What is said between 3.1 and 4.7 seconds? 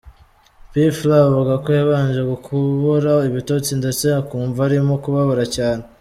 ibitotsi ndetse akumva